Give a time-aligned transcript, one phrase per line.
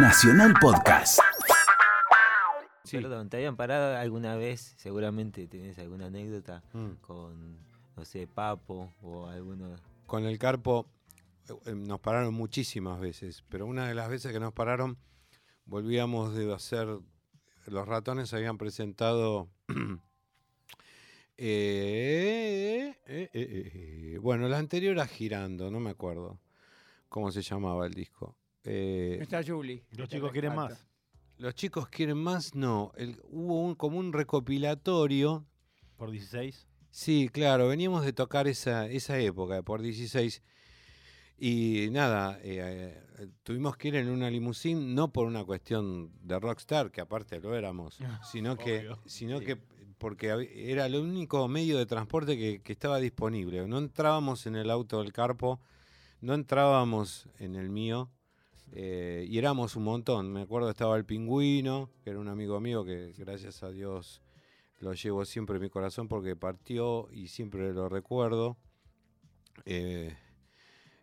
[0.00, 1.18] Nacional Podcast.
[2.90, 4.74] Perdón, ¿te habían parado alguna vez?
[4.76, 6.92] Seguramente tenés alguna anécdota Mm.
[7.00, 7.58] con,
[7.96, 9.76] no sé, Papo o alguno.
[10.06, 10.86] Con el Carpo
[11.48, 14.96] eh, eh, nos pararon muchísimas veces, pero una de las veces que nos pararon,
[15.66, 16.88] volvíamos de hacer.
[17.66, 19.48] Los ratones habían presentado.
[21.36, 23.70] eh, eh, eh, eh,
[24.14, 26.38] eh, bueno, la anterior era Girando, no me acuerdo
[27.08, 28.34] cómo se llamaba el disco.
[28.64, 29.82] Eh, Está Juli.
[29.96, 30.86] Los chicos quieren más.
[31.38, 32.92] los chicos quieren más, no.
[32.96, 35.44] el- hubo un, como un recopilatorio
[35.96, 36.66] Por 16.
[36.90, 40.42] Sí, claro, veníamos de tocar esa, esa época, por 16.
[41.40, 46.38] Y nada, eh, eh, tuvimos que ir en una limusín, no por una cuestión de
[46.40, 47.98] rockstar, que aparte lo éramos,
[48.32, 49.44] sino que, sino Sí.
[49.46, 49.58] que
[49.98, 50.28] porque
[50.70, 53.66] era el único medio de transporte que, que estaba disponible.
[53.66, 55.60] No entrábamos en el auto del Carpo,
[56.20, 58.08] no entrábamos en el mío,
[58.72, 60.32] eh, y éramos un montón.
[60.32, 64.22] Me acuerdo estaba el pingüino, que era un amigo mío que gracias a Dios
[64.80, 68.56] lo llevo siempre en mi corazón porque partió y siempre lo recuerdo.
[69.64, 70.16] Eh,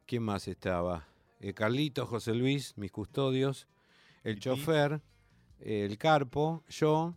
[0.05, 1.07] ¿Quién más estaba?
[1.39, 3.67] Eh, Carlitos, José Luis, mis custodios,
[4.23, 5.02] el chofer,
[5.59, 7.16] el carpo, yo,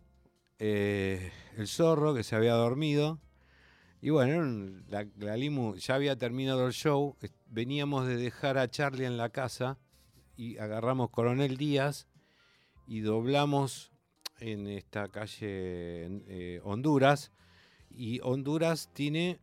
[0.57, 3.19] eh, el zorro que se había dormido.
[4.01, 7.15] Y bueno, la, la limu ya había terminado el show,
[7.47, 9.77] veníamos de dejar a Charlie en la casa
[10.39, 12.07] y agarramos Coronel Díaz
[12.87, 13.91] y doblamos
[14.37, 15.43] en esta calle
[16.27, 17.33] eh, Honduras.
[17.89, 19.41] Y Honduras tiene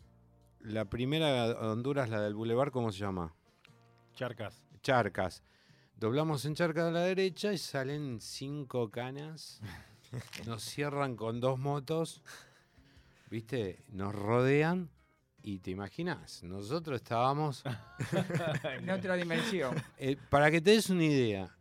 [0.58, 3.34] la primera Honduras, la del Boulevard, ¿cómo se llama?
[4.14, 4.64] Charcas.
[4.80, 5.42] Charcas.
[5.96, 9.60] Doblamos en Charcas a la derecha y salen cinco canas.
[10.46, 12.22] Nos cierran con dos motos.
[13.28, 13.84] ¿Viste?
[13.88, 14.88] Nos rodean.
[15.48, 17.62] Y te imaginas, nosotros estábamos.
[18.80, 19.76] En otra dimensión.
[19.96, 21.56] Eh, para que te des una idea,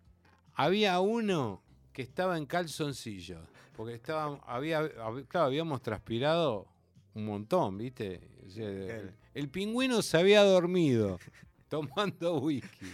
[0.56, 1.62] había uno
[1.94, 3.48] que estaba en calzoncillos.
[3.76, 6.66] Porque estaba, había, hab- claro, habíamos transpirado
[7.14, 8.28] un montón, ¿viste?
[8.46, 11.20] O sea, el, el pingüino se había dormido
[11.70, 12.88] tomando whisky.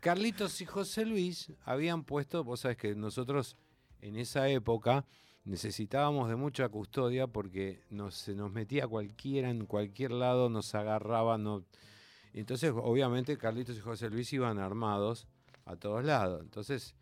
[0.00, 3.56] Carlitos y José Luis habían puesto, vos sabés que nosotros
[4.00, 5.04] en esa época
[5.44, 11.38] necesitábamos de mucha custodia porque nos, se nos metía cualquiera en cualquier lado, nos agarraba,
[11.38, 11.64] no,
[12.34, 15.28] entonces, obviamente, Carlitos y José Luis iban armados
[15.64, 16.42] a todos lados.
[16.42, 16.96] Entonces,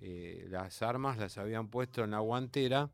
[0.00, 2.88] eh, las armas las habían puesto en la guantera.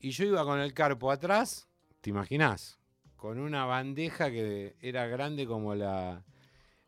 [0.00, 1.68] Y yo iba con el carpo atrás,
[2.00, 2.78] ¿te imaginás?
[3.16, 6.24] Con una bandeja que era grande como la.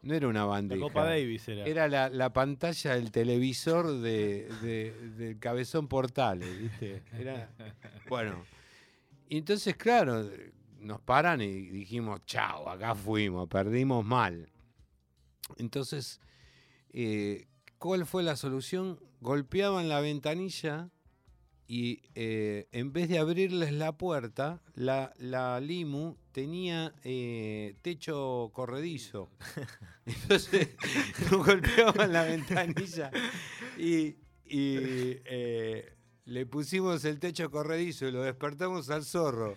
[0.02, 0.80] No era una La bandeja.
[0.82, 1.64] Copa Davis era.
[1.64, 7.02] Era la, la pantalla del televisor de, de- del cabezón portales, ¿viste?
[7.16, 7.50] Era,
[8.08, 8.44] bueno,
[9.28, 10.28] y entonces, claro,
[10.80, 14.48] nos paran y dijimos, chao, acá fuimos, perdimos mal.
[15.56, 16.20] Entonces,
[16.92, 17.46] eh,
[17.78, 18.98] ¿cuál fue la solución?
[19.20, 20.90] Golpeaban la ventanilla
[21.72, 29.30] y eh, en vez de abrirles la puerta, la, la limu tenía eh, techo corredizo.
[30.04, 30.68] Entonces
[31.30, 33.10] nos golpeaban la ventanilla
[33.78, 35.96] y, y, eh,
[36.26, 39.54] le pusimos el techo corredizo y lo despertamos al zorro.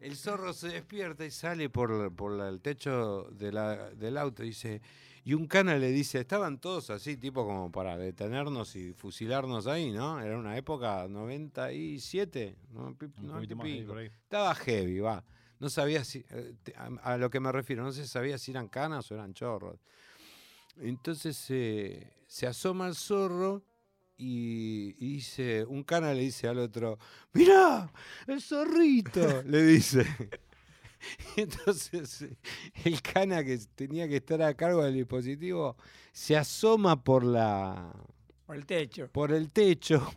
[0.00, 4.44] El zorro se despierta y sale por, por la- el techo de la- del auto
[4.44, 4.80] y dice,
[5.24, 9.90] y un cana le dice, estaban todos así, tipo como para detenernos y fusilarnos ahí,
[9.90, 10.20] ¿no?
[10.20, 12.94] Era una época 97, ¿no?
[12.94, 13.88] Pi- Un 90 poquito y más ahí, pico.
[13.88, 14.06] por ahí.
[14.06, 15.24] Estaba heavy, va.
[15.58, 16.54] No sabía si, eh,
[17.02, 19.80] a lo que me refiero, no se sabía si eran canas o eran chorros.
[20.76, 23.62] Entonces eh, se asoma el zorro
[24.18, 26.98] y, y dice, un cana le dice al otro,
[27.32, 27.92] mirá,
[28.26, 30.06] el zorrito, le dice.
[31.36, 32.26] Y Entonces
[32.84, 35.76] el cana que tenía que estar a cargo del dispositivo
[36.10, 37.92] se asoma por la
[38.46, 39.08] Por el techo.
[39.12, 40.10] por el techo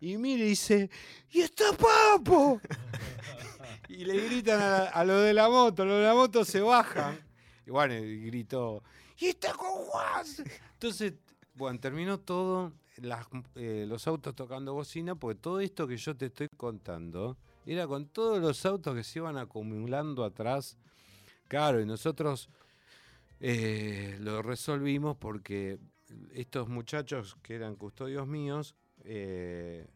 [0.00, 0.88] y mira y dice,
[1.30, 2.58] ¡y está Papo!
[3.88, 7.18] y le gritan a, a los de la moto, los de la moto se bajan.
[7.66, 8.82] Y bueno, y gritó,
[9.18, 10.24] ¡y está con Juan!
[10.72, 11.14] Entonces,
[11.54, 16.26] bueno, terminó todo, las- eh, los autos tocando bocina, porque todo esto que yo te
[16.26, 17.36] estoy contando
[17.66, 20.76] era con todos los autos que se iban acumulando atrás.
[21.48, 22.48] Claro, y nosotros
[23.40, 25.78] eh, lo resolvimos porque
[26.32, 28.74] estos muchachos que eran custodios míos
[29.04, 29.86] eh,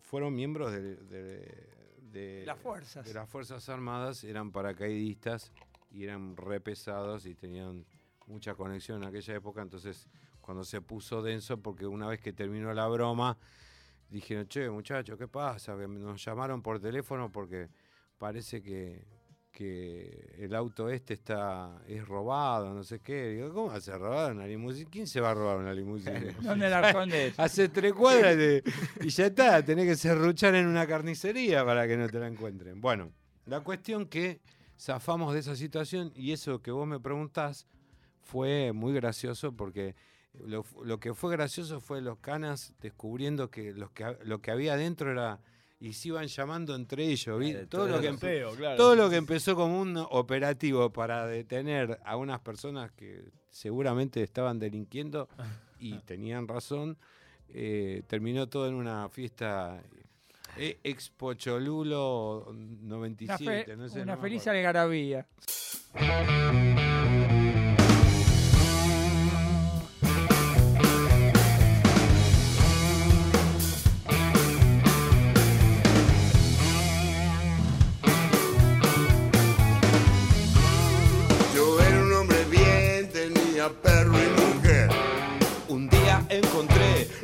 [0.00, 1.68] fueron miembros de, de-
[2.02, 3.06] de- Las fuerzas.
[3.06, 5.50] de las Fuerzas Armadas, eran paracaidistas
[5.90, 7.84] y eran re pesados y tenían
[8.26, 10.06] mucha conexión en aquella época, entonces
[10.42, 13.38] cuando se puso denso, porque una vez que terminó la broma,
[14.10, 15.74] dijeron, che, muchachos, ¿qué pasa?
[15.78, 17.70] Que nos llamaron por teléfono porque
[18.18, 19.06] parece que,
[19.50, 23.28] que el auto este está es robado, no sé qué.
[23.30, 24.90] Digo, ¿cómo va a ser robado una limusina?
[24.90, 26.20] ¿Quién se va a robar una limusina?
[26.42, 27.34] ¿Dónde la escondes?
[27.38, 28.62] Hace tres cuadras de-
[29.00, 32.80] y ya está, tenés que serruchar en una carnicería para que no te la encuentren.
[32.80, 33.12] Bueno,
[33.46, 34.40] la cuestión que
[34.78, 37.66] zafamos de esa situación y eso que vos me preguntás
[38.20, 39.94] fue muy gracioso porque
[40.44, 44.74] lo, lo que fue gracioso fue los canas descubriendo que, los que lo que había
[44.74, 45.40] adentro era
[45.80, 47.38] y se iban llamando entre ellos.
[47.38, 47.50] ¿vi?
[47.52, 48.76] Claro, Todo, todo lo que Feo, claro.
[48.76, 54.58] todo lo que empezó como un operativo para detener a unas personas que seguramente estaban
[54.58, 55.28] delinquiendo
[55.78, 56.96] y tenían razón,
[57.48, 59.82] eh, terminó todo en una fiesta
[60.56, 64.02] eh, Expo Cholulo Una, 97, fe- no sé.
[64.02, 65.26] una no feliz algarabía.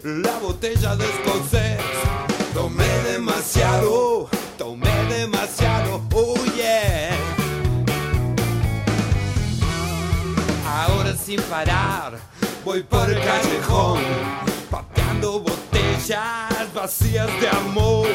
[0.02, 1.80] La botella de escocés.
[2.54, 7.16] Tomé demasiado, tomé demasiado, oh yeah.
[10.66, 12.18] Ahora sin parar,
[12.64, 14.00] voy por el callejón,
[14.70, 18.08] pateando botellas vacías de amor.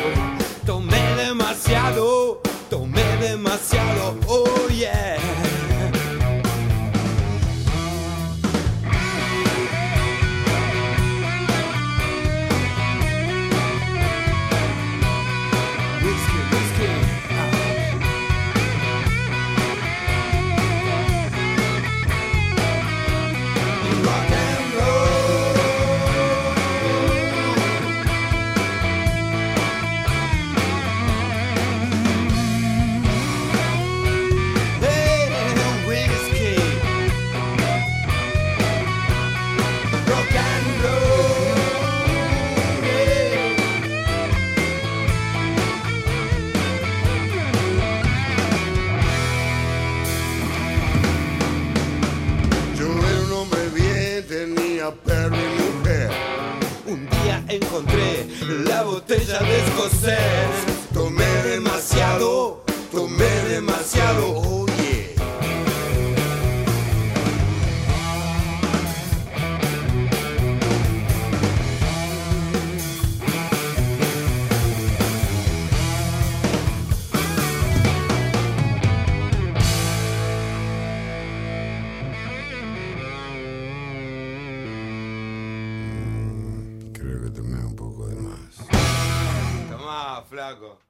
[0.66, 5.18] Tomé demasiado, tomé demasiado, oh yeah.
[59.14, 60.92] La botella de escocés.
[60.94, 63.43] Tomé demasiado, tomé
[90.34, 90.78] flago.